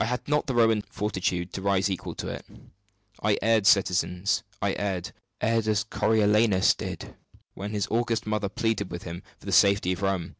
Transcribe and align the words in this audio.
I 0.00 0.06
had 0.06 0.26
not 0.26 0.48
the 0.48 0.56
Roman 0.56 0.82
fortitude 0.82 1.52
to 1.52 1.62
rise 1.62 1.88
equal 1.88 2.16
to 2.16 2.26
it. 2.26 2.44
I 3.22 3.38
erred, 3.40 3.64
citizens 3.64 4.42
erred 4.60 5.12
as 5.40 5.84
Coriolanus 5.84 6.74
did, 6.74 7.14
when 7.54 7.70
his 7.70 7.86
august 7.88 8.26
mother 8.26 8.48
pleaded 8.48 8.90
with 8.90 9.04
him 9.04 9.22
for 9.38 9.46
the 9.46 9.52
safety 9.52 9.92
of 9.92 10.02
Rome! 10.02 10.34